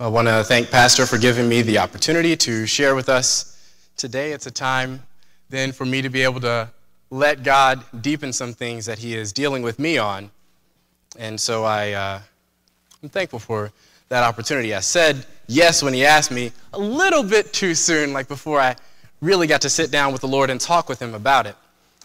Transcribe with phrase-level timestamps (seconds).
[0.00, 4.30] I want to thank Pastor for giving me the opportunity to share with us today.
[4.30, 5.02] It's a time
[5.50, 6.70] then for me to be able to
[7.10, 10.30] let God deepen some things that He is dealing with me on.
[11.18, 12.20] And so I, uh,
[13.02, 13.72] I'm thankful for
[14.08, 14.72] that opportunity.
[14.72, 18.76] I said yes when He asked me a little bit too soon, like before I
[19.20, 21.56] really got to sit down with the Lord and talk with Him about it.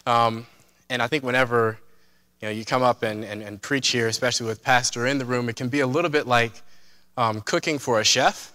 [0.07, 0.47] Um,
[0.89, 1.77] and I think whenever
[2.41, 5.25] you, know, you come up and, and, and preach here, especially with Pastor in the
[5.25, 6.53] room, it can be a little bit like
[7.17, 8.51] um, cooking for a chef.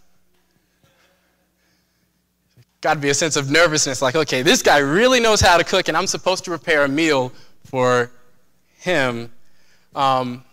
[2.81, 5.65] Got to be a sense of nervousness, like, okay, this guy really knows how to
[5.65, 7.33] cook, and I'm supposed to prepare a meal
[7.65, 8.13] for
[8.77, 9.33] him.
[9.97, 10.45] Um,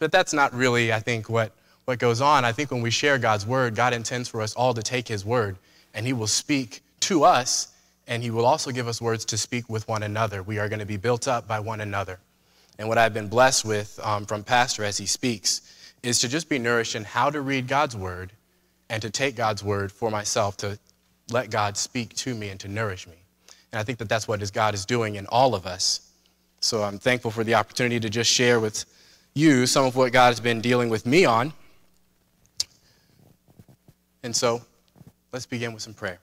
[0.00, 1.52] but that's not really, I think, what,
[1.84, 2.44] what goes on.
[2.44, 5.24] I think when we share God's word, God intends for us all to take his
[5.24, 5.56] word,
[5.94, 7.68] and he will speak to us,
[8.08, 10.42] and he will also give us words to speak with one another.
[10.42, 12.18] We are going to be built up by one another.
[12.80, 15.62] And what I've been blessed with um, from Pastor as he speaks
[16.04, 18.32] is to just be nourished in how to read God's word
[18.90, 20.78] and to take God's word for myself, to
[21.30, 23.16] let God speak to me and to nourish me.
[23.72, 26.12] And I think that that's what God is doing in all of us.
[26.60, 28.84] So I'm thankful for the opportunity to just share with
[29.34, 31.52] you some of what God has been dealing with me on.
[34.22, 34.62] And so
[35.32, 36.18] let's begin with some prayer.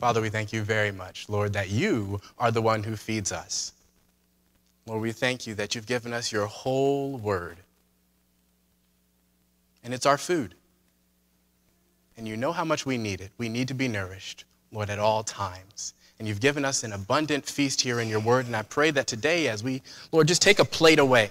[0.00, 3.74] Father, we thank you very much, Lord, that you are the one who feeds us.
[4.86, 7.58] Lord, we thank you that you've given us your whole word.
[9.84, 10.54] And it's our food.
[12.16, 13.30] And you know how much we need it.
[13.36, 15.92] We need to be nourished, Lord, at all times.
[16.18, 18.46] And you've given us an abundant feast here in your word.
[18.46, 21.30] And I pray that today, as we, Lord, just take a plate away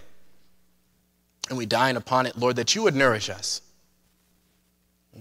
[1.49, 3.61] and we dine upon it, Lord, that you would nourish us.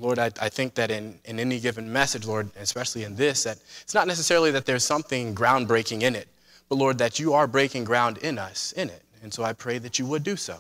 [0.01, 3.59] Lord, I, I think that in, in any given message, Lord, especially in this, that
[3.83, 6.29] it's not necessarily that there's something groundbreaking in it,
[6.69, 9.03] but Lord, that you are breaking ground in us, in it.
[9.23, 10.59] And so I pray that you would do so.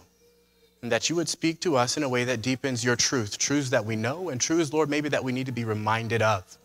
[0.82, 3.70] And that you would speak to us in a way that deepens your truth, truths
[3.70, 6.56] that we know, and truths, Lord, maybe that we need to be reminded of.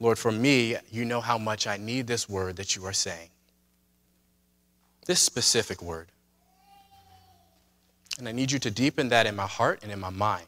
[0.00, 3.28] Lord, for me, you know how much I need this word that you are saying.
[5.06, 6.08] This specific word.
[8.18, 10.46] And I need you to deepen that in my heart and in my mind.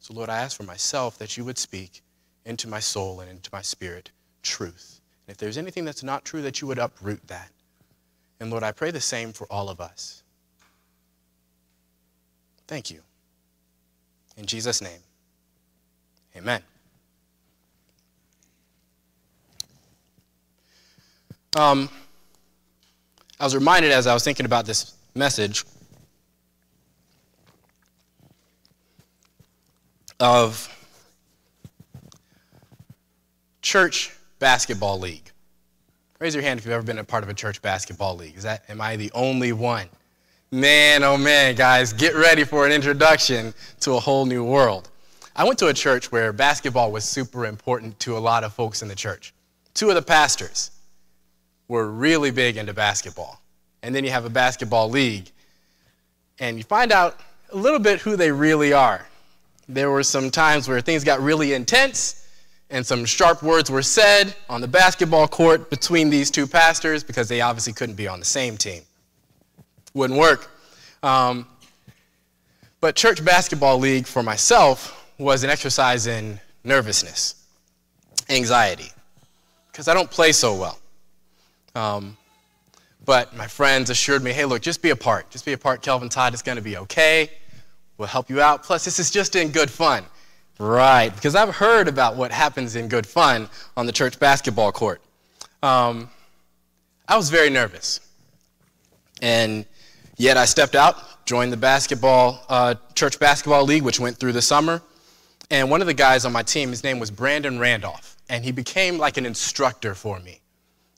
[0.00, 2.02] So, Lord, I ask for myself that you would speak
[2.44, 4.10] into my soul and into my spirit
[4.42, 5.00] truth.
[5.26, 7.50] And if there's anything that's not true, that you would uproot that.
[8.40, 10.22] And Lord, I pray the same for all of us.
[12.66, 13.00] Thank you.
[14.36, 15.00] In Jesus' name,
[16.36, 16.62] amen.
[21.56, 21.88] Um,
[23.40, 25.64] I was reminded as I was thinking about this message
[30.20, 30.74] of
[33.62, 35.30] church basketball league.
[36.18, 38.36] Raise your hand if you've ever been a part of a church basketball league.
[38.36, 39.88] Is that am I the only one?
[40.50, 44.90] Man, oh man, guys, get ready for an introduction to a whole new world.
[45.36, 48.82] I went to a church where basketball was super important to a lot of folks
[48.82, 49.34] in the church.
[49.74, 50.72] Two of the pastors
[51.68, 53.40] were really big into basketball.
[53.82, 55.30] And then you have a basketball league,
[56.40, 57.20] and you find out
[57.52, 59.07] a little bit who they really are
[59.68, 62.26] there were some times where things got really intense
[62.70, 67.28] and some sharp words were said on the basketball court between these two pastors because
[67.28, 68.82] they obviously couldn't be on the same team.
[69.94, 70.50] Wouldn't work.
[71.02, 71.46] Um,
[72.80, 77.34] but church basketball league for myself was an exercise in nervousness,
[78.28, 78.90] anxiety,
[79.72, 80.78] because I don't play so well.
[81.74, 82.16] Um,
[83.04, 85.30] but my friends assured me, hey, look, just be a part.
[85.30, 86.34] Just be a part, Kelvin Todd.
[86.34, 87.30] It's going to be okay.
[87.98, 88.62] We'll help you out.
[88.62, 90.04] Plus, this is just in good fun.
[90.60, 95.00] Right, because I've heard about what happens in good fun on the church basketball court.
[95.62, 96.10] Um,
[97.06, 98.00] I was very nervous.
[99.22, 99.66] And
[100.16, 104.42] yet I stepped out, joined the basketball, uh, church basketball league, which went through the
[104.42, 104.82] summer.
[105.50, 108.16] And one of the guys on my team, his name was Brandon Randolph.
[108.28, 110.40] And he became like an instructor for me.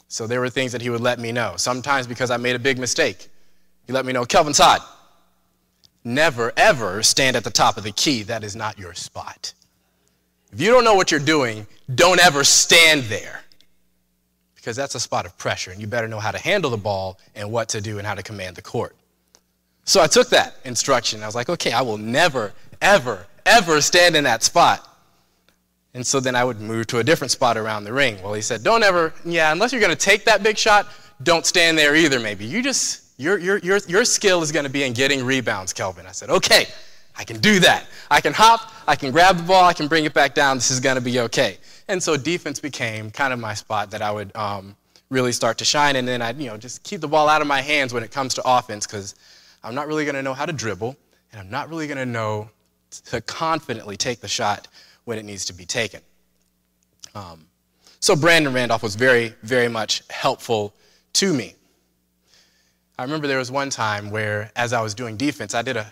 [0.09, 1.55] So there were things that he would let me know.
[1.57, 3.29] Sometimes because I made a big mistake,
[3.87, 4.81] he let me know, Kelvin Todd,
[6.05, 8.23] Never, ever stand at the top of the key.
[8.23, 9.53] That is not your spot.
[10.53, 13.45] If you don't know what you're doing, don't ever stand there
[14.61, 17.19] because that's a spot of pressure, and you better know how to handle the ball
[17.35, 18.95] and what to do and how to command the court.
[19.85, 21.23] So I took that instruction.
[21.23, 22.53] I was like, okay, I will never,
[22.83, 24.87] ever, ever stand in that spot.
[25.95, 28.23] And so then I would move to a different spot around the ring.
[28.23, 30.87] Well, he said, don't ever, yeah, unless you're going to take that big shot,
[31.23, 32.45] don't stand there either, maybe.
[32.45, 36.07] You just your, your, your, your skill is going to be in getting rebounds, Kelvin.
[36.07, 36.67] I said, okay,
[37.19, 37.85] I can do that.
[38.11, 40.57] I can hop, I can grab the ball, I can bring it back down.
[40.57, 41.59] This is going to be okay.
[41.89, 44.75] And so defense became kind of my spot that I would um,
[45.11, 45.97] really start to shine.
[45.97, 48.11] And then I, you know, just keep the ball out of my hands when it
[48.11, 49.15] comes to offense because
[49.63, 50.97] I'm not really going to know how to dribble,
[51.33, 52.49] and I'm not really going to know
[53.07, 54.67] to confidently take the shot
[55.05, 56.01] when it needs to be taken.
[57.15, 57.45] Um,
[58.01, 60.75] so Brandon Randolph was very, very much helpful
[61.15, 61.55] to me.
[63.01, 65.91] I remember there was one time where, as I was doing defense, I did a,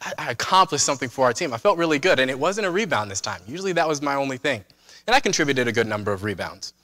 [0.00, 1.52] I, I accomplished something for our team.
[1.52, 3.40] I felt really good, and it wasn't a rebound this time.
[3.48, 4.64] Usually that was my only thing,
[5.08, 6.74] and I contributed a good number of rebounds.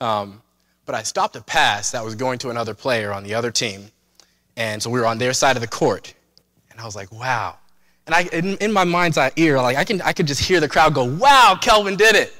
[0.00, 0.42] Um,
[0.84, 3.84] but I stopped a pass that was going to another player on the other team,
[4.56, 6.12] and so we were on their side of the court,
[6.72, 7.54] and I was like, "Wow!"
[8.06, 10.58] And I, in, in my mind's eye ear, like I can, I could just hear
[10.58, 12.34] the crowd go, "Wow, Kelvin did it!"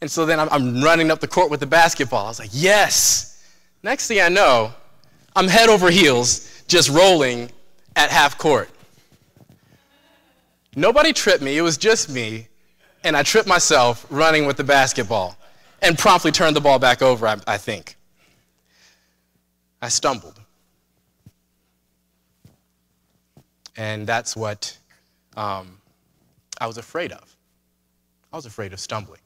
[0.00, 2.26] And so then I'm, I'm running up the court with the basketball.
[2.26, 3.42] I was like, "Yes!"
[3.82, 4.72] Next thing I know,
[5.34, 7.50] I'm head over heels, just rolling
[7.96, 8.68] at half court.
[10.74, 12.48] Nobody tripped me, it was just me,
[13.04, 15.36] and I tripped myself running with the basketball
[15.82, 17.96] and promptly turned the ball back over, I, I think.
[19.80, 20.38] I stumbled.
[23.76, 24.76] And that's what
[25.36, 25.78] um,
[26.60, 27.36] I was afraid of.
[28.32, 29.20] I was afraid of stumbling.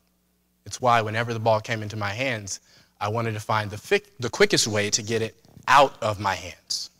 [0.64, 2.60] It's why, whenever the ball came into my hands,
[3.00, 5.36] I wanted to find the, the quickest way to get it
[5.68, 6.90] out of my hands.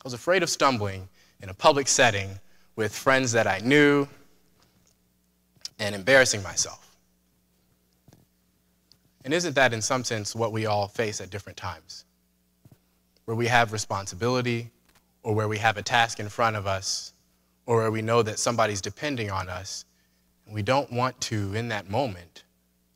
[0.00, 1.08] I was afraid of stumbling
[1.42, 2.30] in a public setting
[2.76, 4.06] with friends that I knew
[5.78, 6.96] and embarrassing myself.
[9.24, 12.04] And isn't that, in some sense, what we all face at different times?
[13.24, 14.70] Where we have responsibility,
[15.22, 17.12] or where we have a task in front of us,
[17.66, 19.84] or where we know that somebody's depending on us,
[20.46, 22.44] and we don't want to, in that moment,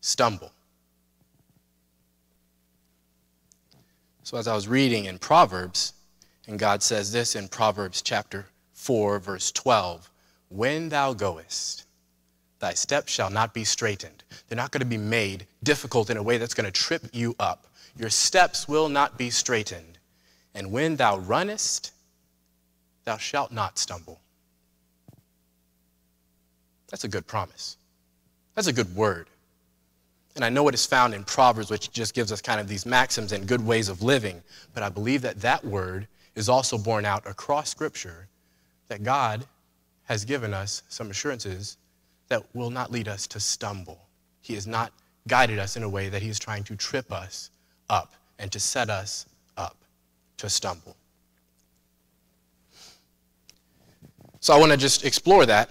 [0.00, 0.52] stumble.
[4.24, 5.94] So, as I was reading in Proverbs,
[6.46, 10.08] and God says this in Proverbs chapter 4, verse 12
[10.48, 11.86] When thou goest,
[12.60, 14.22] thy steps shall not be straitened.
[14.46, 17.34] They're not going to be made difficult in a way that's going to trip you
[17.40, 17.66] up.
[17.96, 19.98] Your steps will not be straitened.
[20.54, 21.92] And when thou runnest,
[23.04, 24.20] thou shalt not stumble.
[26.90, 27.76] That's a good promise.
[28.54, 29.28] That's a good word.
[30.34, 32.86] And I know it is found in Proverbs, which just gives us kind of these
[32.86, 34.42] maxims and good ways of living.
[34.72, 38.28] But I believe that that word is also borne out across Scripture
[38.88, 39.44] that God
[40.04, 41.76] has given us some assurances
[42.28, 44.00] that will not lead us to stumble.
[44.40, 44.92] He has not
[45.28, 47.50] guided us in a way that He is trying to trip us
[47.90, 49.26] up and to set us
[49.56, 49.76] up
[50.38, 50.96] to stumble.
[54.40, 55.70] So I want to just explore that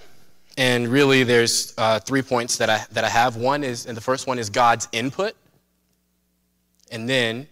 [0.58, 3.36] and really, there's uh, three points that I, that I have.
[3.36, 5.34] One is, and the first one is God's input,
[6.92, 7.48] and then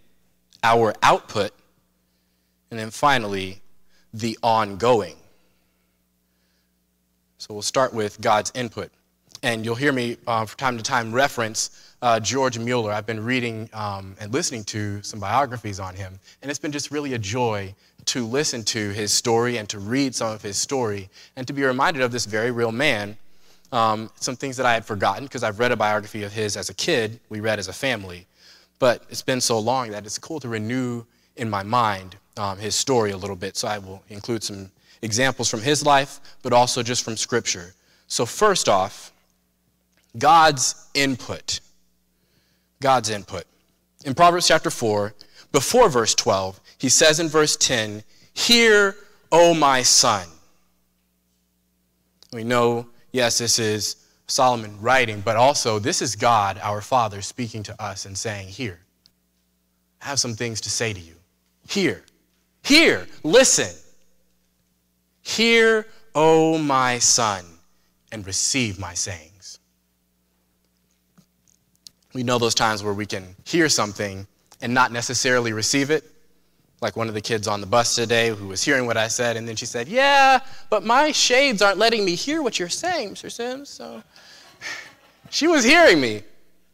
[0.62, 1.52] our output,
[2.70, 3.60] and then finally,
[4.12, 5.16] the ongoing.
[7.38, 8.90] So we'll start with God's input.
[9.42, 12.92] And you'll hear me uh, from time to time reference uh, George Mueller.
[12.92, 16.90] I've been reading um, and listening to some biographies on him, and it's been just
[16.90, 17.74] really a joy
[18.06, 21.62] to listen to his story and to read some of his story and to be
[21.62, 23.16] reminded of this very real man.
[23.72, 26.70] Um, some things that I had forgotten because I've read a biography of his as
[26.70, 28.26] a kid, we read as a family,
[28.80, 31.04] but it's been so long that it's cool to renew
[31.36, 33.56] in my mind um, his story a little bit.
[33.56, 34.70] So I will include some
[35.02, 37.74] examples from his life, but also just from Scripture.
[38.06, 39.12] So, first off,
[40.18, 41.60] God's input.
[42.80, 43.44] God's input.
[44.04, 45.14] In Proverbs chapter 4,
[45.52, 48.96] before verse 12, he says in verse 10, Hear,
[49.30, 50.26] O my son.
[52.32, 53.96] We know, yes, this is
[54.26, 58.80] Solomon writing, but also this is God, our Father, speaking to us and saying, Here,
[60.00, 61.16] I have some things to say to you.
[61.68, 62.02] Hear,
[62.64, 63.76] hear, listen.
[65.20, 67.44] Hear, O my son,
[68.10, 69.58] and receive my sayings.
[72.14, 74.26] We know those times where we can hear something
[74.62, 76.04] and not necessarily receive it.
[76.80, 79.36] Like one of the kids on the bus today who was hearing what I said,
[79.36, 83.10] and then she said, Yeah, but my shades aren't letting me hear what you're saying,
[83.10, 83.30] Mr.
[83.30, 83.68] Sims.
[83.68, 84.02] So
[85.30, 86.22] she was hearing me.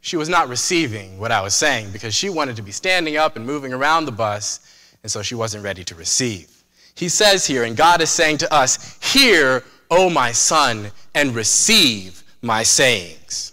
[0.01, 3.35] She was not receiving what I was saying because she wanted to be standing up
[3.35, 4.61] and moving around the bus,
[5.03, 6.49] and so she wasn't ready to receive.
[6.95, 12.23] He says here, and God is saying to us, Hear, O my son, and receive
[12.41, 13.51] my sayings.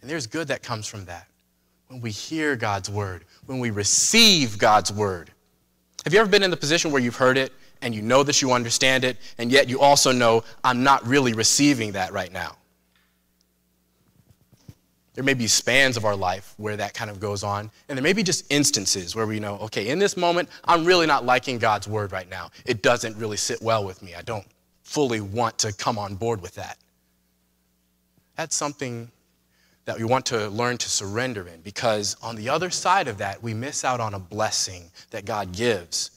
[0.00, 1.26] And there's good that comes from that
[1.92, 5.30] when we hear God's word, when we receive God's word.
[6.04, 8.40] Have you ever been in the position where you've heard it and you know that
[8.42, 12.56] you understand it, and yet you also know, I'm not really receiving that right now?
[15.14, 18.02] There may be spans of our life where that kind of goes on, and there
[18.02, 21.58] may be just instances where we know, okay, in this moment, I'm really not liking
[21.58, 22.50] God's word right now.
[22.64, 24.14] It doesn't really sit well with me.
[24.14, 24.46] I don't
[24.82, 26.78] fully want to come on board with that.
[28.36, 29.10] That's something
[29.84, 33.42] that we want to learn to surrender in because on the other side of that,
[33.42, 36.10] we miss out on a blessing that God gives.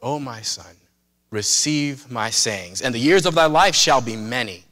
[0.00, 0.76] Oh, my son,
[1.30, 4.64] receive my sayings, and the years of thy life shall be many.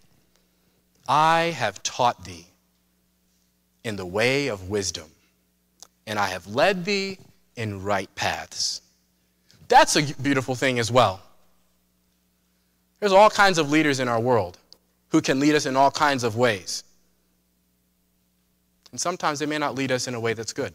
[1.08, 2.46] I have taught thee
[3.84, 5.10] in the way of wisdom,
[6.06, 7.18] and I have led thee
[7.56, 8.80] in right paths.
[9.68, 11.20] That's a beautiful thing as well.
[13.00, 14.58] There's all kinds of leaders in our world
[15.08, 16.84] who can lead us in all kinds of ways.
[18.92, 20.72] And sometimes they may not lead us in a way that's good.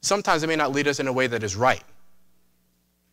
[0.00, 1.84] Sometimes they may not lead us in a way that is right.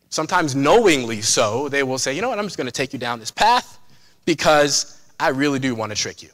[0.08, 2.98] Sometimes knowingly so, they will say, you know what, I'm just going to take you
[2.98, 3.78] down this path
[4.24, 6.30] because I really do want to trick you.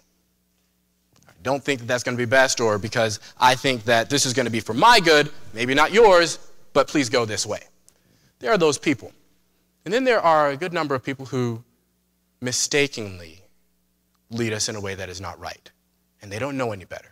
[1.27, 4.27] I don't think that that's going to be best, or because I think that this
[4.27, 6.39] is going to be for my good, maybe not yours,
[6.73, 7.61] but please go this way.
[8.39, 9.11] There are those people.
[9.85, 11.65] And then there are a good number of people who
[12.41, 13.41] mistakenly
[14.31, 15.71] lead us in a way that is not right,
[16.21, 17.12] and they don't know any better.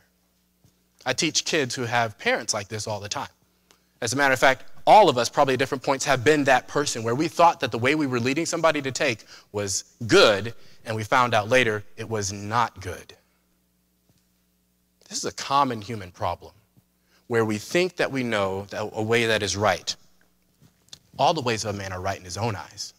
[1.07, 3.29] I teach kids who have parents like this all the time.
[4.03, 6.69] As a matter of fact, all of us probably at different points have been that
[6.69, 10.55] person where we thought that the way we were leading somebody to take was good,
[10.85, 13.15] and we found out later it was not good.
[15.09, 16.53] This is a common human problem
[17.27, 19.95] where we think that we know a way that is right.
[21.19, 22.95] All the ways of a man are right in his own eyes.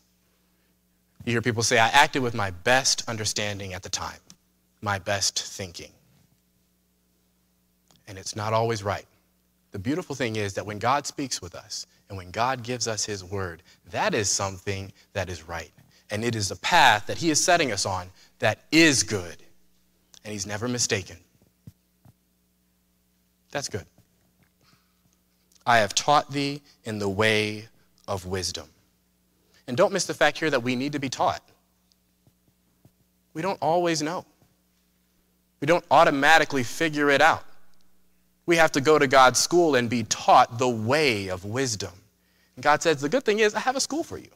[1.25, 4.19] You hear people say, I acted with my best understanding at the time,
[4.81, 5.91] my best thinking
[8.11, 9.05] and it's not always right.
[9.71, 13.05] The beautiful thing is that when God speaks with us and when God gives us
[13.05, 15.71] His word, that is something that is right.
[16.09, 19.37] And it is a path that He is setting us on that is good.
[20.25, 21.15] And He's never mistaken.
[23.51, 23.85] That's good.
[25.65, 27.69] I have taught thee in the way
[28.09, 28.67] of wisdom.
[29.67, 31.41] And don't miss the fact here that we need to be taught.
[33.33, 34.25] We don't always know,
[35.61, 37.45] we don't automatically figure it out.
[38.51, 41.93] We have to go to God's school and be taught the way of wisdom.
[42.57, 44.27] And God says, The good thing is, I have a school for you.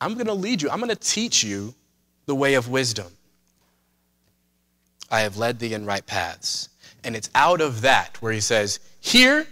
[0.00, 1.74] I'm going to lead you, I'm going to teach you
[2.24, 3.08] the way of wisdom.
[5.10, 6.70] I have led thee in right paths.
[7.04, 9.46] And it's out of that where he says, Here,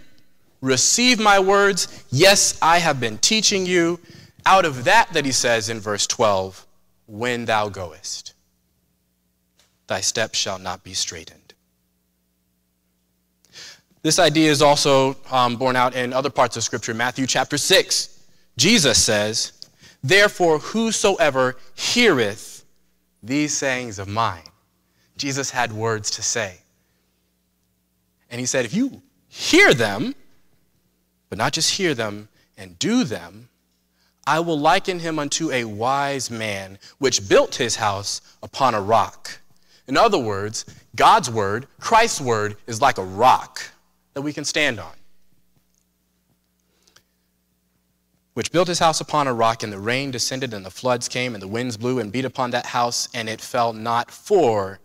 [0.61, 2.05] receive my words.
[2.09, 3.99] Yes, I have been teaching you.
[4.47, 6.65] Out of that, that he says in verse 12,
[7.05, 8.33] When thou goest,
[9.85, 11.36] thy steps shall not be straitened.
[14.03, 16.93] This idea is also um, borne out in other parts of Scripture.
[16.93, 18.25] Matthew chapter 6,
[18.55, 19.53] Jesus says,
[20.03, 22.63] Therefore, whosoever heareth
[23.23, 24.43] these sayings of mine,
[25.17, 26.59] Jesus had words to say.
[28.29, 30.13] And he said, If you hear them,
[31.29, 33.49] but not just hear them and do them,
[34.25, 39.39] I will liken him unto a wise man which built his house upon a rock.
[39.87, 43.61] In other words, God's word, Christ's word, is like a rock
[44.17, 44.93] that we can stand on.
[48.33, 51.35] Which built his house upon a rock, and the rain descended, and the floods came,
[51.35, 54.79] and the winds blew and beat upon that house, and it fell not, for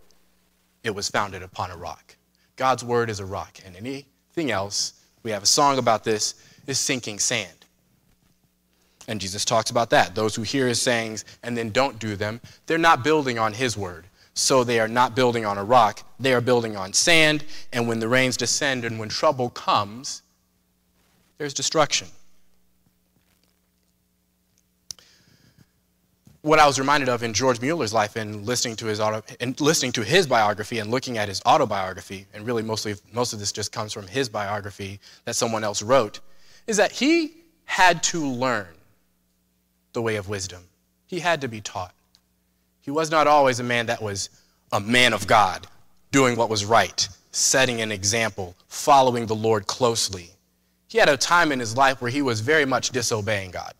[0.83, 2.15] it was founded upon a rock.
[2.57, 6.35] God's word is a rock, and anything else, we have a song about this,
[6.67, 7.65] is sinking sand.
[9.07, 10.13] And Jesus talks about that.
[10.13, 13.75] Those who hear his sayings and then don't do them, they're not building on his
[13.75, 14.05] word.
[14.33, 17.43] So they are not building on a rock, they are building on sand.
[17.71, 20.23] And when the rains descend and when trouble comes,
[21.37, 22.07] there's destruction.
[26.41, 29.59] What I was reminded of in George Mueller's life and listening to his auto, and
[29.61, 33.53] listening to his biography and looking at his autobiography, and really mostly most of this
[33.53, 36.19] just comes from his biography that someone else wrote,
[36.67, 38.67] is that he had to learn
[39.93, 40.63] the way of wisdom.
[41.07, 41.93] He had to be taught.
[42.83, 44.29] He was not always a man that was
[44.73, 45.65] a man of God,
[46.11, 50.31] doing what was right, setting an example, following the Lord closely.
[50.89, 53.73] He had a time in his life where he was very much disobeying God.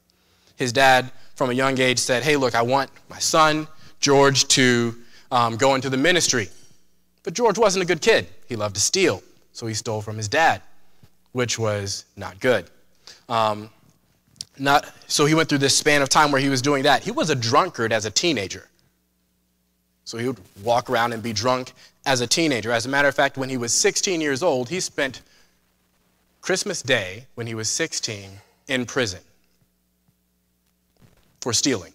[0.55, 3.67] His dad, from a young age, said, Hey, look, I want my son,
[3.99, 4.95] George, to
[5.31, 6.47] um, go into the ministry.
[7.23, 8.27] But George wasn't a good kid.
[8.47, 10.61] He loved to steal, so he stole from his dad,
[11.33, 12.69] which was not good.
[13.27, 13.69] Um,
[14.57, 17.03] not, so he went through this span of time where he was doing that.
[17.03, 18.69] He was a drunkard as a teenager.
[20.05, 21.73] So he would walk around and be drunk
[22.05, 22.71] as a teenager.
[22.71, 25.21] As a matter of fact, when he was 16 years old, he spent
[26.41, 28.29] Christmas Day, when he was 16,
[28.67, 29.21] in prison
[31.39, 31.93] for stealing.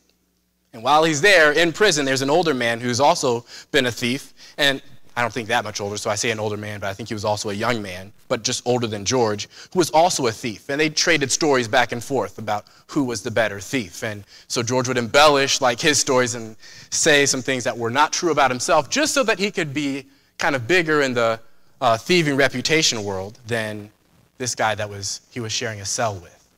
[0.73, 4.35] And while he's there in prison, there's an older man who's also been a thief.
[4.57, 4.83] And
[5.19, 7.09] I don't think that much older, so I say an older man, but I think
[7.09, 10.33] he was also a young man, but just older than George, who was also a
[10.33, 10.69] thief.
[10.69, 14.05] And they traded stories back and forth about who was the better thief.
[14.05, 16.55] And so George would embellish like his stories and
[16.91, 20.07] say some things that were not true about himself just so that he could be
[20.39, 21.41] kind of bigger in the
[21.81, 23.91] uh, thieving reputation world than
[24.39, 26.49] this guy that was he was sharing a cell with.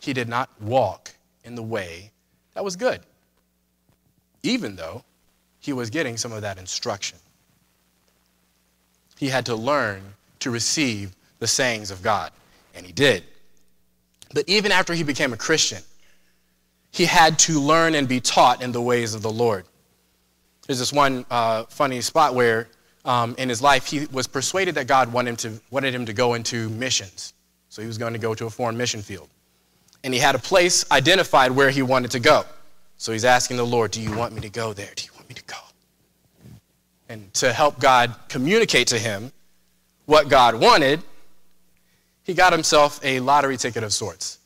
[0.00, 1.12] He did not walk
[1.44, 2.10] in the way
[2.52, 3.00] that was good,
[4.42, 5.02] even though
[5.60, 7.16] he was getting some of that instruction.
[9.18, 10.02] He had to learn
[10.40, 12.32] to receive the sayings of God,
[12.74, 13.24] and he did.
[14.34, 15.82] But even after he became a Christian,
[16.90, 19.64] he had to learn and be taught in the ways of the Lord.
[20.66, 22.68] There's this one uh, funny spot where
[23.04, 26.12] um, in his life he was persuaded that God wanted him, to, wanted him to
[26.12, 27.34] go into missions.
[27.68, 29.28] So he was going to go to a foreign mission field.
[30.02, 32.44] And he had a place identified where he wanted to go.
[32.96, 34.90] So he's asking the Lord, Do you want me to go there?
[34.96, 35.56] Do you want me to go?
[37.08, 39.32] And to help God communicate to him
[40.06, 41.02] what God wanted,
[42.22, 44.38] he got himself a lottery ticket of sorts.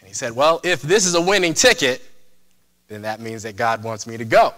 [0.00, 2.02] And he said, Well, if this is a winning ticket,
[2.88, 4.54] then that means that God wants me to go.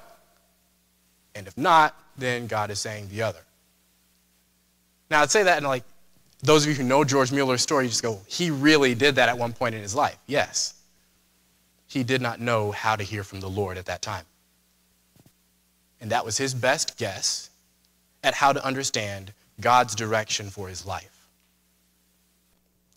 [1.34, 3.40] And if not, then God is saying the other.
[5.10, 5.84] Now, I'd say that, and like
[6.42, 9.28] those of you who know George Mueller's story, you just go, he really did that
[9.28, 10.18] at one point in his life.
[10.26, 10.74] Yes.
[11.86, 14.24] He did not know how to hear from the Lord at that time.
[16.04, 17.49] And that was his best guess
[18.23, 21.30] at how to understand God's direction for his life.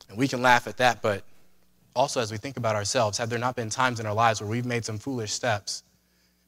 [0.10, 1.24] And we can laugh at that, but
[1.96, 4.50] also as we think about ourselves, have there not been times in our lives where
[4.50, 5.84] we've made some foolish steps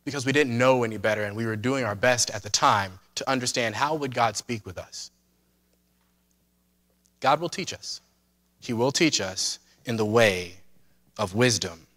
[0.04, 2.92] because we didn't know any better and we were doing our best at the time
[3.16, 5.12] to understand how would God speak with us?
[7.22, 8.02] God will teach us.
[8.60, 10.56] He will teach us in the way
[11.18, 11.88] of wisdom.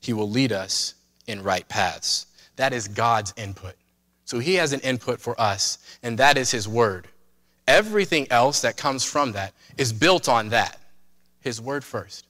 [0.00, 0.94] He will lead us
[1.26, 2.28] in right paths.
[2.56, 3.74] That is God's input.
[4.24, 7.08] So he has an input for us, and that is his word.
[7.66, 10.78] Everything else that comes from that is built on that.
[11.40, 12.26] His word first.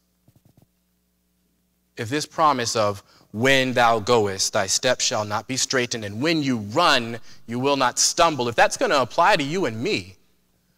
[1.96, 3.02] If this promise of
[3.32, 7.76] when thou goest, thy steps shall not be straitened, and when you run, you will
[7.76, 10.16] not stumble, if that's going to apply to you and me,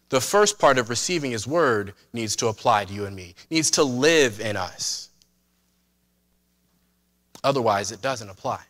[0.09, 3.69] the first part of receiving his word needs to apply to you and me, needs
[3.71, 5.09] to live in us.
[7.43, 8.61] Otherwise, it doesn't apply.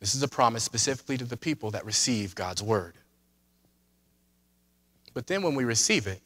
[0.00, 2.94] This is a promise specifically to the people that receive God's word.
[5.14, 6.20] But then when we receive it,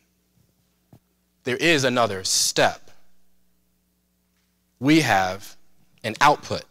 [1.45, 2.91] there is another step.
[4.81, 5.57] We have
[6.03, 6.65] an output.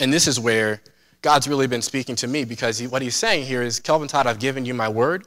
[0.00, 0.80] And this is where
[1.22, 4.26] God's really been speaking to me because he, what he's saying here is, Kelvin Todd,
[4.26, 5.26] I've given you my word,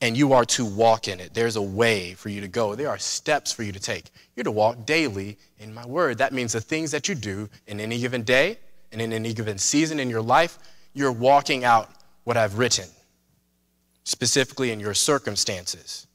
[0.00, 1.34] and you are to walk in it.
[1.34, 2.74] There's a way for you to go.
[2.74, 4.10] There are steps for you to take.
[4.36, 6.18] You're to walk daily in my word.
[6.18, 8.58] That means the things that you do in any given day
[8.92, 10.58] and in any given season in your life,
[10.94, 11.90] you're walking out
[12.24, 12.86] what I've written,
[14.04, 16.06] specifically in your circumstances.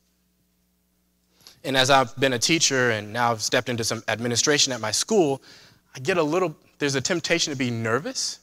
[1.64, 4.92] And as I've been a teacher and now I've stepped into some administration at my
[4.92, 5.42] school,
[5.96, 8.40] I get a little, there's a temptation to be nervous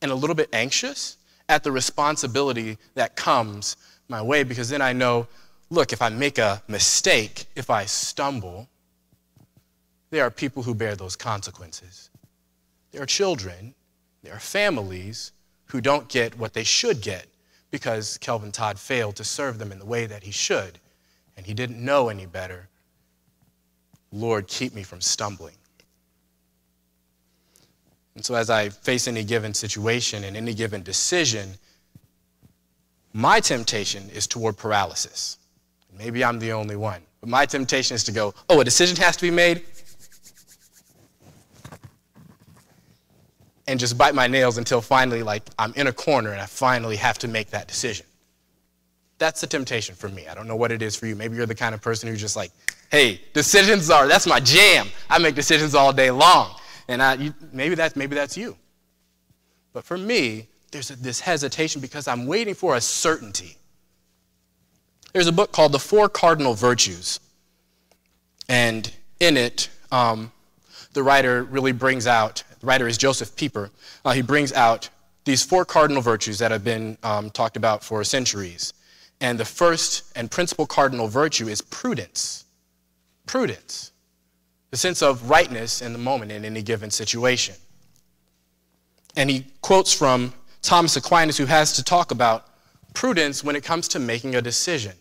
[0.00, 1.18] and a little bit anxious
[1.48, 3.76] at the responsibility that comes
[4.08, 5.26] my way because then I know,
[5.68, 8.68] look, if I make a mistake, if I stumble,
[10.10, 12.10] there are people who bear those consequences.
[12.92, 13.74] There are children,
[14.22, 15.32] there are families
[15.66, 17.26] who don't get what they should get
[17.70, 20.78] because Kelvin Todd failed to serve them in the way that he should,
[21.36, 22.68] and he didn't know any better.
[24.12, 25.54] Lord, keep me from stumbling.
[28.14, 31.54] And so, as I face any given situation and any given decision,
[33.14, 35.38] my temptation is toward paralysis.
[35.96, 39.16] Maybe I'm the only one, but my temptation is to go, oh, a decision has
[39.16, 39.62] to be made.
[43.66, 46.96] And just bite my nails until finally, like, I'm in a corner and I finally
[46.96, 48.06] have to make that decision.
[49.18, 50.26] That's the temptation for me.
[50.26, 51.14] I don't know what it is for you.
[51.14, 52.50] Maybe you're the kind of person who's just like,
[52.90, 54.88] hey, decisions are, that's my jam.
[55.08, 56.56] I make decisions all day long.
[56.88, 58.56] And I, you, maybe, that's, maybe that's you.
[59.72, 63.56] But for me, there's a, this hesitation because I'm waiting for a certainty.
[65.12, 67.20] There's a book called The Four Cardinal Virtues.
[68.48, 70.32] And in it, um,
[70.94, 73.70] the writer really brings out the writer is Josef Pieper.
[74.04, 74.88] Uh, he brings out
[75.24, 78.72] these four cardinal virtues that have been um, talked about for centuries.
[79.20, 82.44] And the first and principal cardinal virtue is prudence.
[83.26, 83.90] Prudence.
[84.70, 87.56] The sense of rightness in the moment in any given situation.
[89.16, 92.46] And he quotes from Thomas Aquinas, who has to talk about
[92.94, 94.92] prudence when it comes to making a decision,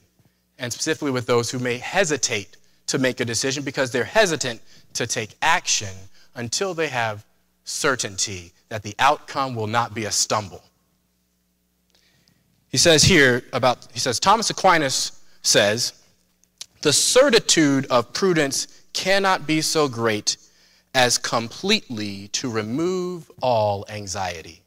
[0.57, 4.61] and specifically with those who may hesitate to make a decision because they're hesitant
[4.95, 5.95] to take action
[6.35, 7.23] until they have
[7.63, 10.63] certainty that the outcome will not be a stumble.
[12.69, 15.93] He says here about, he says, Thomas Aquinas says,
[16.81, 20.37] the certitude of prudence cannot be so great
[20.93, 24.61] as completely to remove all anxiety.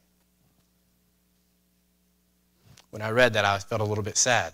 [2.91, 4.53] When I read that, I felt a little bit sad.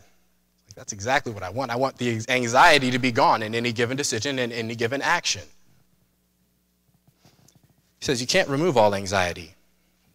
[0.68, 1.72] Like, that's exactly what I want.
[1.72, 5.44] I want the anxiety to be gone in any given decision and any given action.
[8.02, 9.56] He says, You can't remove all anxiety.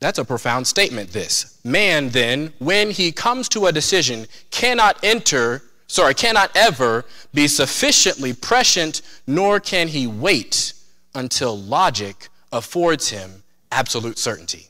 [0.01, 1.59] That's a profound statement, this.
[1.65, 8.35] Man, then, when he comes to a decision, cannot enter, sorry, cannot ever be sufficiently
[8.35, 10.75] prescient, nor can he wait
[11.15, 14.69] until logic affords him absolute certainty.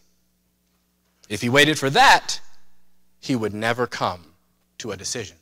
[1.29, 2.40] If he waited for that,
[3.18, 4.24] he would never come
[4.79, 5.37] to a decision.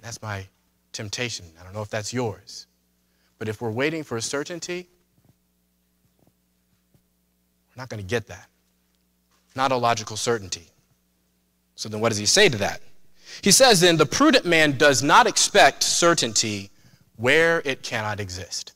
[0.00, 0.46] That's my
[0.92, 1.44] temptation.
[1.60, 2.66] I don't know if that's yours.
[3.38, 4.88] But if we're waiting for certainty,
[7.70, 8.48] we're not going to get that.
[9.54, 10.68] Not a logical certainty.
[11.74, 12.80] So then, what does he say to that?
[13.42, 16.70] He says, then, the prudent man does not expect certainty
[17.16, 18.72] where it cannot exist.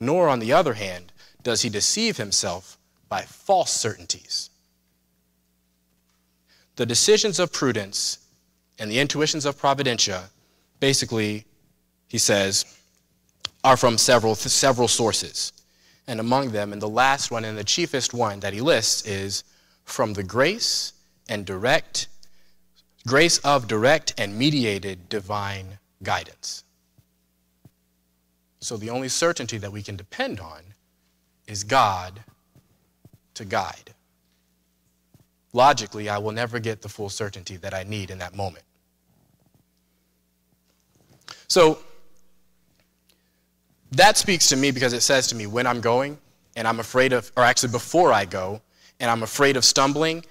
[0.00, 1.12] Nor, on the other hand,
[1.42, 4.50] does he deceive himself by false certainties.
[6.76, 8.18] The decisions of prudence
[8.78, 10.24] and the intuitions of providentia,
[10.80, 11.44] basically,
[12.08, 12.64] he says,
[13.62, 15.52] are from several, several sources.
[16.06, 19.44] And among them, and the last one and the chiefest one that he lists is
[19.84, 20.92] from the grace
[21.28, 22.08] and direct,
[23.06, 26.64] grace of direct and mediated divine guidance.
[28.60, 30.62] So the only certainty that we can depend on
[31.46, 32.20] is God
[33.34, 33.94] to guide.
[35.52, 38.64] Logically, I will never get the full certainty that I need in that moment.
[41.48, 41.78] So
[43.96, 46.18] that speaks to me because it says to me when I'm going
[46.56, 48.60] and I'm afraid of, or actually before I go,
[49.00, 50.24] and I'm afraid of stumbling,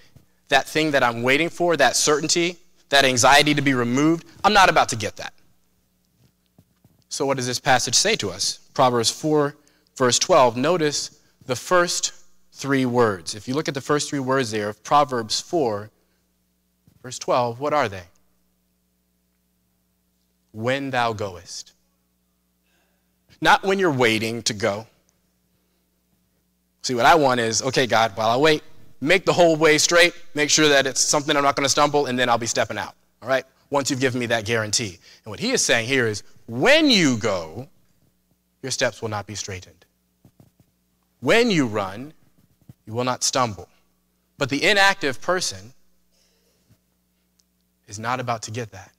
[0.49, 2.58] that thing that I'm waiting for, that certainty,
[2.89, 5.34] that anxiety to be removed, I'm not about to get that.
[7.10, 8.60] So, what does this passage say to us?
[8.73, 9.56] Proverbs 4,
[9.95, 10.58] verse 12.
[10.58, 12.13] Notice the first
[12.54, 13.36] three words.
[13.36, 15.91] If you look at the first three words there of Proverbs 4,
[17.02, 18.04] verse 12, what are they?
[20.52, 21.73] When thou goest.
[23.41, 24.88] Not when you're waiting to go.
[26.82, 28.62] See, what I want is, okay, God, while I wait,
[29.00, 32.08] make the whole way straight, make sure that it's something I'm not going to stumble,
[32.08, 32.96] and then I'll be stepping out.
[33.22, 33.46] All right?
[33.69, 35.00] Once you've given me that guarantee.
[35.24, 37.67] And what he is saying here is, when you go,
[38.62, 39.86] your steps will not be straitened.
[41.19, 42.13] When you run,
[42.86, 43.69] you will not stumble.
[44.38, 45.74] But the inactive person
[47.88, 48.91] is not about to get that.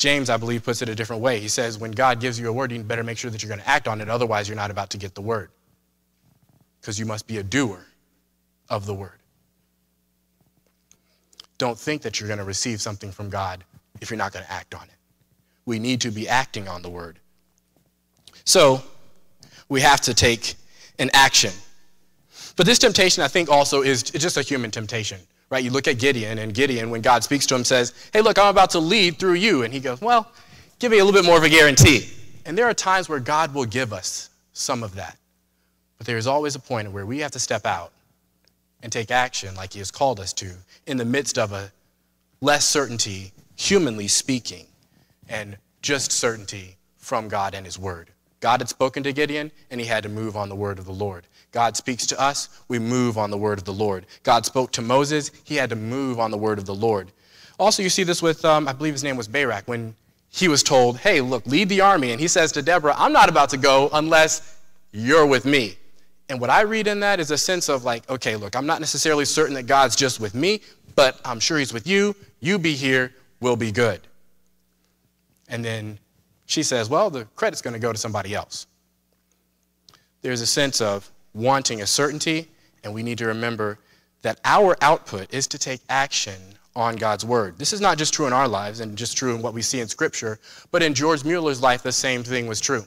[0.00, 1.40] James, I believe, puts it a different way.
[1.40, 3.60] He says, when God gives you a word, you better make sure that you're going
[3.60, 5.50] to act on it, otherwise, you're not about to get the word.
[6.80, 7.84] Because you must be a doer
[8.70, 9.18] of the word.
[11.58, 13.62] Don't think that you're going to receive something from God
[14.00, 14.96] if you're not going to act on it.
[15.66, 17.18] We need to be acting on the word.
[18.46, 18.82] So,
[19.68, 20.54] we have to take
[20.98, 21.52] an action.
[22.56, 25.62] But this temptation, I think, also is just a human temptation right?
[25.62, 28.48] You look at Gideon, and Gideon, when God speaks to him, says, Hey, look, I'm
[28.48, 29.62] about to lead through you.
[29.62, 30.30] And he goes, Well,
[30.78, 32.08] give me a little bit more of a guarantee.
[32.46, 35.18] And there are times where God will give us some of that.
[35.98, 37.92] But there is always a point where we have to step out
[38.82, 40.50] and take action like he has called us to
[40.86, 41.70] in the midst of a
[42.40, 44.66] less certainty, humanly speaking,
[45.28, 48.10] and just certainty from God and his word.
[48.40, 50.92] God had spoken to Gideon, and he had to move on the word of the
[50.92, 51.26] Lord.
[51.52, 54.06] God speaks to us, we move on the word of the Lord.
[54.22, 57.12] God spoke to Moses, he had to move on the word of the Lord.
[57.58, 59.94] Also, you see this with, um, I believe his name was Barak, when
[60.30, 62.12] he was told, hey, look, lead the army.
[62.12, 64.58] And he says to Deborah, I'm not about to go unless
[64.92, 65.76] you're with me.
[66.28, 68.78] And what I read in that is a sense of like, okay, look, I'm not
[68.78, 70.62] necessarily certain that God's just with me,
[70.94, 72.14] but I'm sure he's with you.
[72.38, 74.00] You be here, we'll be good.
[75.48, 75.98] And then
[76.50, 78.66] she says, well, the credit's going to go to somebody else.
[80.20, 82.48] There's a sense of, wanting a certainty,
[82.82, 83.78] and we need to remember
[84.22, 86.34] that our output is to take action
[86.74, 87.56] on God's word.
[87.56, 89.78] This is not just true in our lives and just true in what we see
[89.78, 90.40] in Scripture,
[90.72, 92.84] but in George Mueller's life, the same thing was true.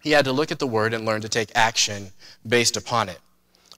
[0.00, 2.12] He had to look at the word and learn to take action
[2.46, 3.18] based upon it.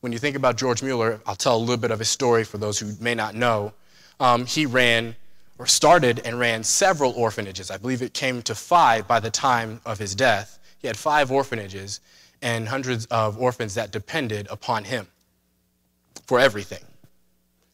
[0.03, 2.59] When you think about George Mueller, I'll tell a little bit of his story for
[2.59, 3.73] those who may not know.
[4.21, 5.17] Um, he ran
[5.59, 7.71] or started and ran several orphanages.
[7.71, 10.59] I believe it came to five by the time of his death.
[10.79, 12.01] He had five orphanages,
[12.43, 15.07] and hundreds of orphans that depended upon him
[16.27, 16.83] for everything.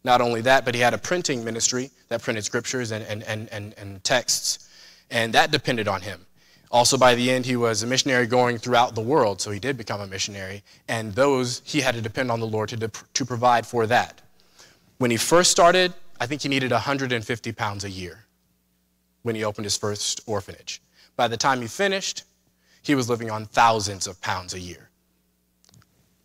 [0.04, 3.48] Not only that, but he had a printing ministry that printed scriptures and, and, and,
[3.48, 4.68] and, and texts,
[5.10, 6.24] and that depended on him.
[6.70, 9.78] Also, by the end, he was a missionary going throughout the world, so he did
[9.78, 13.66] become a missionary, and those he had to depend on the Lord to, to provide
[13.66, 14.20] for that.
[14.98, 18.24] When he first started, I think he needed 150 pounds a year
[19.22, 20.80] when he opened his first orphanage.
[21.16, 22.24] By the time he finished,
[22.82, 24.88] he was living on thousands of pounds a year.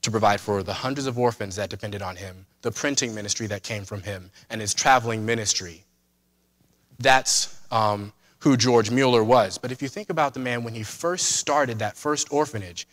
[0.04, 3.64] to provide for the hundreds of orphans that depended on him, the printing ministry that
[3.64, 5.86] came from him, and his traveling ministry.
[7.00, 9.58] That's um, who George Mueller was.
[9.58, 12.86] But if you think about the man when he first started that first orphanage,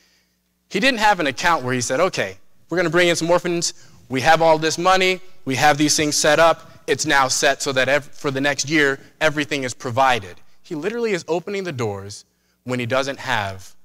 [0.69, 3.29] he didn't have an account where he said, okay, we're going to bring in some
[3.29, 3.75] orphans.
[4.09, 5.21] We have all this money.
[5.45, 6.80] We have these things set up.
[6.91, 10.35] It's now set so that for the next year, everything is provided.
[10.65, 12.25] He literally is opening the doors
[12.65, 13.77] when he doesn't have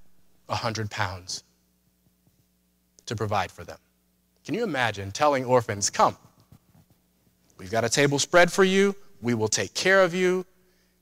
[0.50, 1.44] a hundred pounds
[3.06, 3.78] to provide for them.
[4.44, 6.18] Can you imagine telling orphans, come,
[7.60, 10.44] we've got a table spread for you, we will take care of you,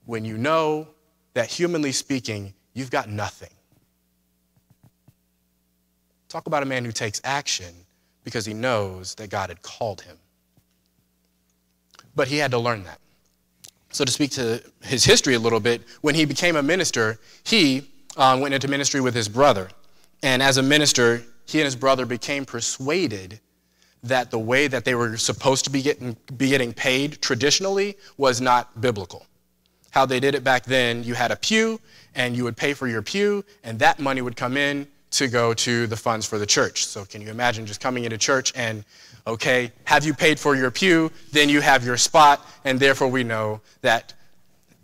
[0.06, 0.90] when you know
[1.36, 3.54] that humanly speaking, you've got nothing?
[6.28, 7.74] Talk about a man who takes action
[8.26, 10.18] because he knows that God had called him.
[12.16, 13.00] But he had to learn that.
[13.92, 17.90] So, to speak to his history a little bit, when he became a minister, he
[18.18, 19.70] um, went into ministry with his brother.
[20.24, 23.40] And as a minister, he and his brother became persuaded
[24.04, 28.42] that the way that they were supposed to be getting, be getting paid traditionally was
[28.42, 29.26] not biblical.
[29.92, 31.80] How they did it back then, you had a pew
[32.16, 35.54] and you would pay for your pew, and that money would come in to go
[35.54, 36.86] to the funds for the church.
[36.86, 38.84] So, can you imagine just coming into church and,
[39.26, 41.12] okay, have you paid for your pew?
[41.32, 44.14] Then you have your spot, and therefore we know that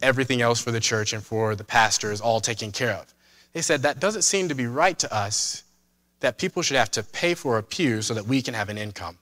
[0.02, 3.14] everything else for the church and for the pastor is all taken care of.
[3.54, 5.64] They said that doesn't seem to be right to us
[6.20, 8.78] that people should have to pay for a pew so that we can have an
[8.78, 9.18] income.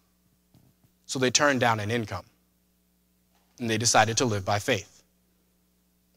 [1.05, 2.25] So they turned down an income
[3.59, 5.03] and they decided to live by faith.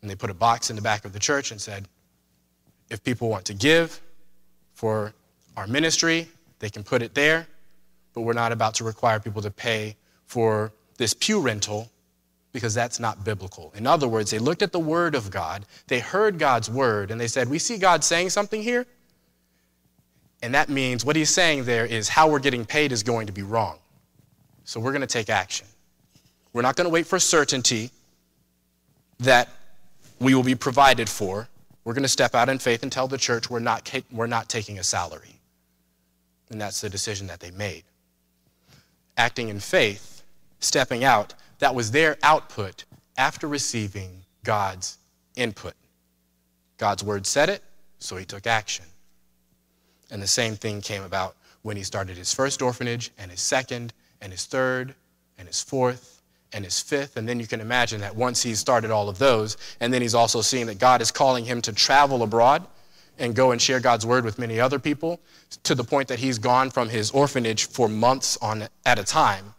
[0.01, 1.87] And they put a box in the back of the church and said,
[2.89, 4.01] if people want to give
[4.75, 5.13] for
[5.57, 7.47] our ministry, they can put it there,
[8.15, 9.97] but we're not about to require people to pay
[10.27, 11.91] for this pew rental
[12.53, 13.73] because that's not biblical.
[13.77, 17.21] In other words, they looked at the Word of God, they heard God's Word, and
[17.21, 18.87] they said, We see God saying something here.
[20.43, 23.33] And that means what he's saying there is how we're getting paid is going to
[23.33, 23.79] be wrong.
[24.65, 25.67] So we're going to take action.
[26.53, 27.91] We're not going to wait for certainty
[29.21, 29.49] that
[30.19, 31.49] we will be provided for.
[31.85, 34.49] We're going to step out in faith and tell the church we're not, we're not
[34.49, 35.41] taking a salary.
[36.51, 37.85] And that's the decision that they made.
[39.21, 40.23] Acting in faith,
[40.61, 42.85] stepping out, that was their output
[43.19, 44.97] after receiving God's
[45.37, 45.75] input.
[46.79, 47.63] God's word said it,
[47.99, 48.87] so he took action.
[50.11, 53.93] And the same thing came about when he started his first orphanage, and his second,
[54.23, 54.95] and his third,
[55.37, 56.23] and his fourth,
[56.55, 57.19] and his fifth.
[57.19, 60.15] And then you can imagine that once he's started all of those, and then he's
[60.15, 62.67] also seeing that God is calling him to travel abroad
[63.21, 65.21] and go and share God's word with many other people
[65.63, 69.55] to the point that he's gone from his orphanage for months on at a time,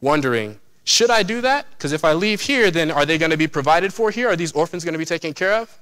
[0.00, 1.66] wondering, should I do that?
[1.70, 4.28] Because if I leave here, then are they going to be provided for here?
[4.28, 5.76] Are these orphans going to be taken care of?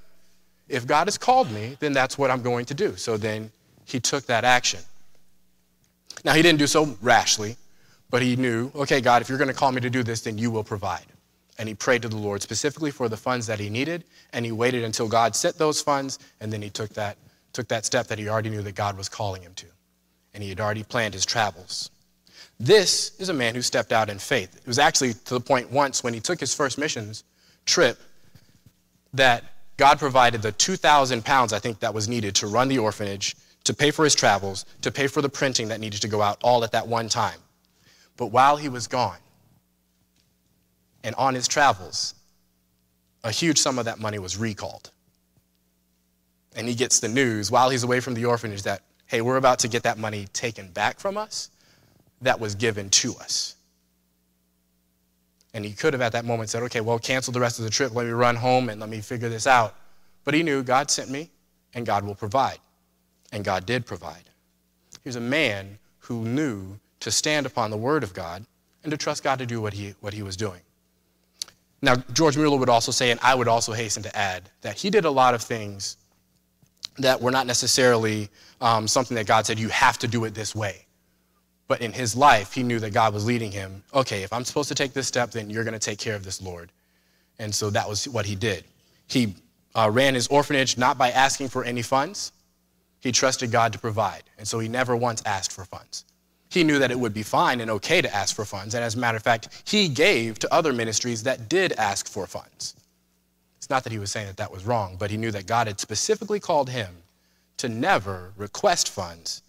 [0.68, 2.96] If God has called me, then that's what I'm going to do.
[2.96, 3.50] So then
[3.84, 4.80] he took that action.
[6.24, 7.56] Now, he didn't do so rashly,
[8.10, 10.38] but he knew, okay, God, if you're going to call me to do this, then
[10.38, 11.06] you will provide.
[11.58, 14.52] And he prayed to the Lord specifically for the funds that he needed, and he
[14.52, 17.16] waited until God set those funds, and then he took that,
[17.52, 19.66] took that step that he already knew that God was calling him to.
[20.34, 21.90] And he had already planned his travels.
[22.58, 24.56] This is a man who stepped out in faith.
[24.56, 27.24] It was actually to the point once when he took his first missions
[27.64, 27.98] trip
[29.12, 29.44] that
[29.76, 33.74] God provided the 2,000 pounds, I think, that was needed to run the orphanage, to
[33.74, 36.64] pay for his travels, to pay for the printing that needed to go out all
[36.64, 37.38] at that one time.
[38.16, 39.18] But while he was gone
[41.06, 42.14] and on his travels,
[43.22, 44.90] a huge sum of that money was recalled.
[46.56, 49.60] And he gets the news while he's away from the orphanage that, hey, we're about
[49.60, 51.50] to get that money taken back from us
[52.22, 53.54] that was given to us.
[55.54, 57.70] And he could have at that moment said, okay, well, cancel the rest of the
[57.70, 57.94] trip.
[57.94, 59.76] Let me run home and let me figure this out.
[60.24, 61.30] But he knew God sent me
[61.72, 62.58] and God will provide.
[63.30, 64.24] And God did provide.
[65.04, 68.44] He was a man who knew to stand upon the word of God
[68.82, 70.62] and to trust God to do what he, what he was doing.
[71.82, 74.90] Now, George Mueller would also say, and I would also hasten to add, that he
[74.90, 75.96] did a lot of things
[76.98, 80.54] that were not necessarily um, something that God said, you have to do it this
[80.54, 80.86] way.
[81.68, 83.82] But in his life, he knew that God was leading him.
[83.92, 86.24] Okay, if I'm supposed to take this step, then you're going to take care of
[86.24, 86.72] this, Lord.
[87.38, 88.64] And so that was what he did.
[89.08, 89.34] He
[89.74, 92.32] uh, ran his orphanage not by asking for any funds,
[93.00, 94.22] he trusted God to provide.
[94.38, 96.04] And so he never once asked for funds.
[96.56, 98.74] He knew that it would be fine and okay to ask for funds.
[98.74, 102.26] And as a matter of fact, he gave to other ministries that did ask for
[102.26, 102.74] funds.
[103.58, 105.66] It's not that he was saying that that was wrong, but he knew that God
[105.66, 106.88] had specifically called him
[107.58, 109.42] to never request funds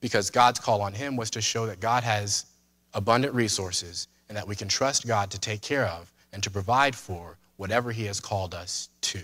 [0.00, 2.46] because God's call on him was to show that God has
[2.94, 6.96] abundant resources and that we can trust God to take care of and to provide
[6.96, 9.20] for whatever he has called us to.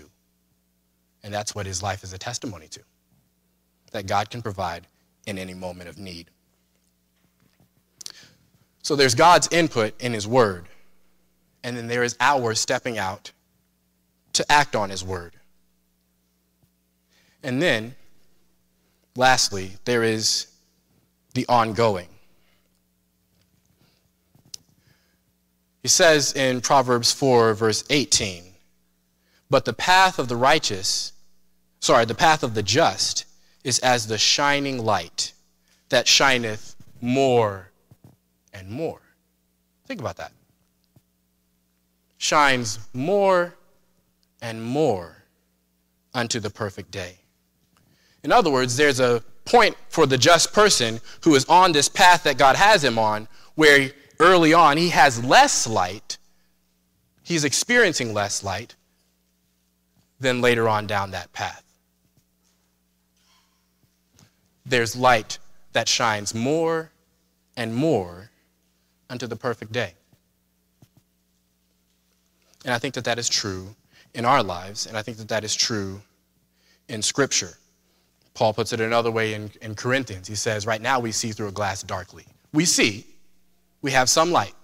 [1.23, 2.81] And that's what his life is a testimony to
[3.91, 4.85] that God can provide
[5.25, 6.29] in any moment of need.
[8.83, 10.65] So there's God's input in His Word,
[11.63, 13.31] and then there is our stepping out
[14.33, 15.33] to act on His Word.
[17.41, 17.95] And then,
[19.15, 20.47] lastly, there is
[21.33, 22.09] the ongoing.
[25.81, 28.43] He says in Proverbs 4, verse 18,
[29.49, 31.13] But the path of the righteous,
[31.79, 33.25] sorry, the path of the just
[33.63, 35.31] is as the shining light
[35.87, 37.69] that shineth more
[38.53, 39.01] and more.
[39.85, 40.31] Think about that.
[42.17, 43.55] Shines more
[44.41, 45.23] and more
[46.13, 47.17] unto the perfect day.
[48.23, 52.23] In other words, there's a point for the just person who is on this path
[52.23, 56.17] that God has him on where early on, he has less light,
[57.23, 58.75] he's experiencing less light
[60.19, 61.63] than later on down that path.
[64.65, 65.39] There's light
[65.73, 66.91] that shines more
[67.57, 68.29] and more
[69.13, 69.93] unto the perfect day.
[72.65, 73.75] And I think that that is true
[74.15, 76.01] in our lives, and I think that that is true
[76.89, 77.53] in Scripture.
[78.33, 80.27] Paul puts it another way in, in Corinthians.
[80.27, 82.25] He says, Right now we see through a glass darkly.
[82.53, 83.05] We see,
[83.83, 84.55] we have some light.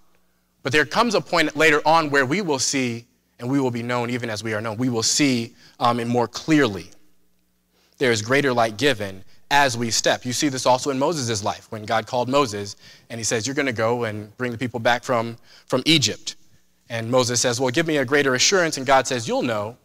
[0.63, 3.05] But there comes a point later on where we will see,
[3.39, 4.77] and we will be known even as we are known.
[4.77, 6.89] We will see um, more clearly.
[7.99, 10.25] There is greater light given as we step.
[10.25, 12.75] You see this also in Moses' life when God called Moses
[13.09, 16.35] and he says, You're going to go and bring the people back from, from Egypt.
[16.89, 18.77] And Moses says, Well, give me a greater assurance.
[18.77, 19.77] And God says, You'll know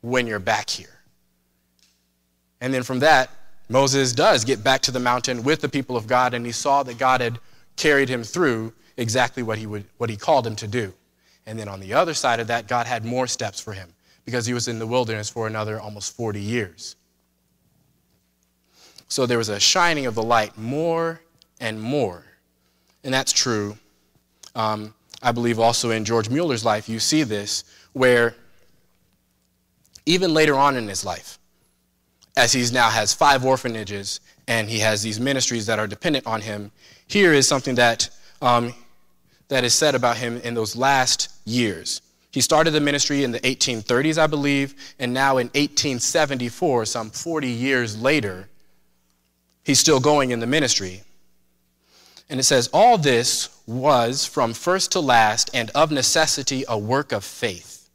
[0.00, 1.00] when you're back here.
[2.60, 3.30] And then from that,
[3.68, 6.82] Moses does get back to the mountain with the people of God, and he saw
[6.82, 7.38] that God had
[7.76, 10.92] carried him through exactly what he, would, what he called him to do.
[11.46, 13.88] And then on the other side of that, God had more steps for him
[14.24, 16.96] because he was in the wilderness for another almost 40 years.
[19.12, 21.20] So there was a shining of the light more
[21.60, 22.24] and more.
[23.04, 23.76] And that's true.
[24.54, 28.34] Um, I believe also in George Mueller's life, you see this, where
[30.06, 31.38] even later on in his life,
[32.38, 36.40] as he now has five orphanages and he has these ministries that are dependent on
[36.40, 36.72] him,
[37.06, 38.08] here is something that,
[38.40, 38.72] um,
[39.48, 42.00] that is said about him in those last years.
[42.30, 47.48] He started the ministry in the 1830s, I believe, and now in 1874, some 40
[47.48, 48.48] years later,
[49.64, 51.02] he's still going in the ministry.
[52.28, 57.12] And it says, All this was from first to last and of necessity a work
[57.12, 57.90] of faith.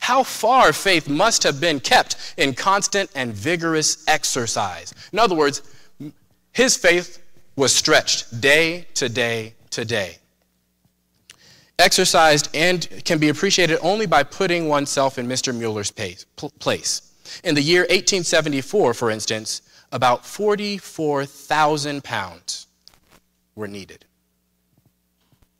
[0.00, 4.94] How far faith must have been kept in constant and vigorous exercise.
[5.12, 5.62] In other words,
[6.52, 7.22] his faith
[7.54, 10.16] was stretched day to day to day.
[11.78, 15.54] Exercised and can be appreciated only by putting oneself in Mr.
[15.54, 17.12] Mueller's place.
[17.44, 22.66] In the year 1874, for instance, about 44,000 pounds
[23.54, 24.04] were needed.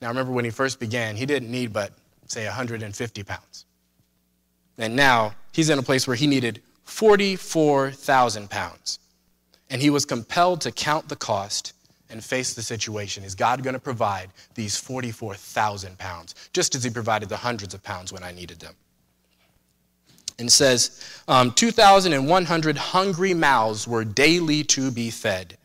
[0.01, 1.93] Now, remember when he first began, he didn't need but,
[2.27, 3.67] say, 150 pounds.
[4.79, 8.99] And now he's in a place where he needed 44,000 pounds.
[9.69, 11.75] And he was compelled to count the cost
[12.09, 13.23] and face the situation.
[13.25, 17.83] Is God going to provide these 44,000 pounds, just as he provided the hundreds of
[17.83, 18.75] pounds when I needed them?
[20.41, 25.57] And says um, 2,100 hungry mouths were daily to be fed,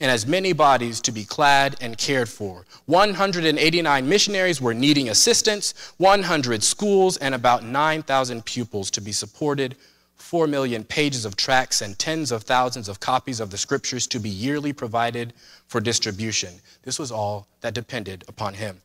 [0.00, 2.66] and as many bodies to be clad and cared for.
[2.86, 9.76] 189 missionaries were needing assistance, 100 schools, and about 9,000 pupils to be supported.
[10.16, 14.18] 4 million pages of tracts and tens of thousands of copies of the scriptures to
[14.18, 15.32] be yearly provided
[15.66, 16.54] for distribution.
[16.82, 18.80] This was all that depended upon him.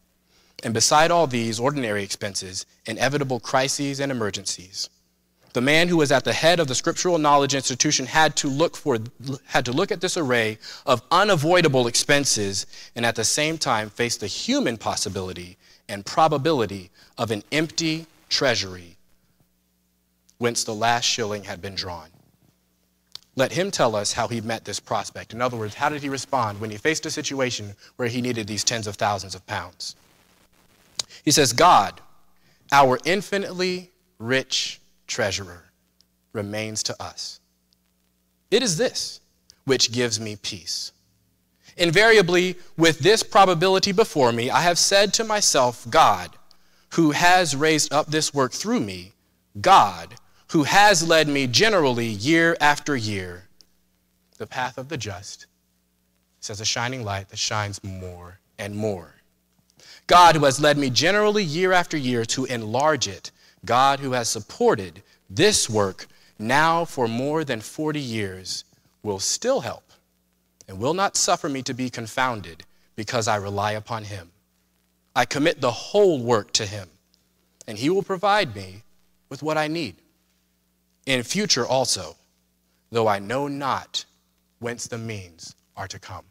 [0.63, 4.89] And beside all these ordinary expenses, inevitable crises and emergencies,
[5.53, 8.75] the man who was at the head of the scriptural knowledge institution had to look
[8.75, 8.97] for
[9.45, 14.17] had to look at this array of unavoidable expenses and at the same time face
[14.17, 15.57] the human possibility
[15.87, 18.95] and probability of an empty treasury
[20.37, 22.07] whence the last shilling had been drawn.
[23.35, 25.33] Let him tell us how he met this prospect.
[25.33, 28.47] In other words, how did he respond when he faced a situation where he needed
[28.47, 29.95] these tens of thousands of pounds?
[31.23, 32.01] He says, God,
[32.71, 34.78] our infinitely rich
[35.09, 35.65] treasurer
[36.31, 37.41] remains to us.
[38.49, 39.19] It is this
[39.65, 40.91] which gives me peace.
[41.77, 46.31] Invariably, with this probability before me, I have said to myself, God,
[46.93, 49.13] who has raised up this work through me,
[49.61, 50.15] God,
[50.51, 53.43] who has led me generally year after year,
[54.37, 55.45] the path of the just,
[56.39, 59.15] says a shining light that shines more and more.
[60.07, 63.31] God, who has led me generally year after year to enlarge it
[63.65, 66.07] God, who has supported this work
[66.37, 68.63] now for more than 40 years,
[69.03, 69.83] will still help
[70.67, 72.63] and will not suffer me to be confounded
[72.95, 74.31] because I rely upon him.
[75.15, 76.87] I commit the whole work to him,
[77.67, 78.83] and he will provide me
[79.29, 79.95] with what I need.
[81.05, 82.15] In future also,
[82.91, 84.05] though I know not
[84.59, 86.25] whence the means are to come.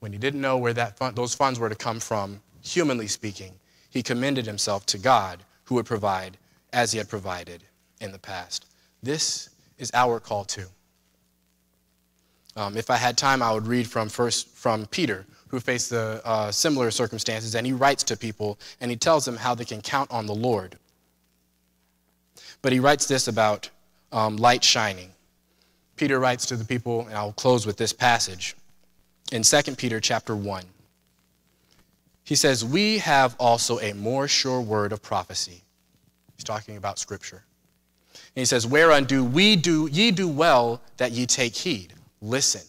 [0.00, 3.54] When he didn't know where that those funds were to come from, humanly speaking,
[3.94, 6.36] he commended himself to God who would provide
[6.72, 7.62] as he had provided
[8.00, 8.66] in the past.
[9.04, 10.66] This is our call too.
[12.56, 16.20] Um, if I had time, I would read from first from Peter, who faced the,
[16.24, 19.80] uh, similar circumstances, and he writes to people and he tells them how they can
[19.80, 20.76] count on the Lord.
[22.62, 23.70] But he writes this about
[24.10, 25.10] um, light shining.
[25.94, 28.56] Peter writes to the people, and I'll close with this passage
[29.30, 30.64] in 2 Peter chapter 1.
[32.24, 35.62] He says, We have also a more sure word of prophecy.
[36.36, 37.44] He's talking about Scripture.
[38.14, 41.92] And he says, Whereunto we do, ye do well that ye take heed.
[42.20, 42.62] Listen,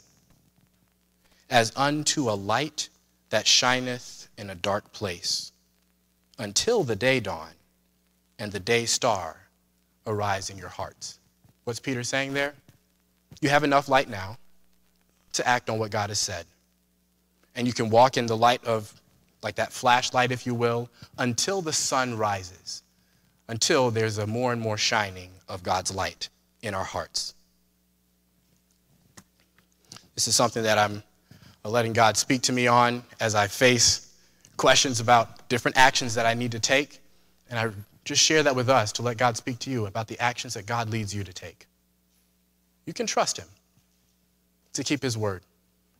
[1.50, 2.90] as unto a light
[3.30, 5.52] that shineth in a dark place,
[6.38, 7.52] until the day dawn
[8.38, 9.38] and the day star
[10.06, 11.20] arise in your hearts.
[11.64, 12.54] What's Peter saying there?
[13.42, 14.38] You have enough light now
[15.34, 16.46] to act on what God has said.
[17.56, 18.94] And you can walk in the light of,
[19.46, 20.90] like that flashlight, if you will,
[21.20, 22.82] until the sun rises,
[23.48, 26.30] until there's a more and more shining of God's light
[26.64, 27.36] in our hearts.
[30.16, 31.04] This is something that I'm
[31.64, 34.12] letting God speak to me on as I face
[34.58, 37.00] questions about different actions that I need to take.
[37.52, 37.70] And I
[38.04, 40.66] just share that with us to let God speak to you about the actions that
[40.66, 41.68] God leads you to take.
[42.88, 43.48] You can trust Him
[44.74, 45.44] to keep His word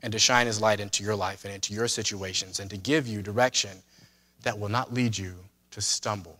[0.06, 3.08] and to shine His light into your life and into your situations and to give
[3.08, 3.72] you direction
[4.44, 5.34] that will not lead you
[5.72, 6.38] to stumble